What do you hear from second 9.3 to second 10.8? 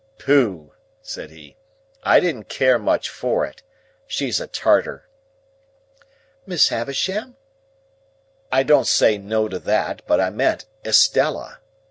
to that, but I meant